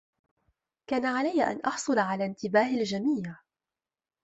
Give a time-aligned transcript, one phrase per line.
[0.89, 3.37] كان عليّ أن أحصل على انتباه الجميع.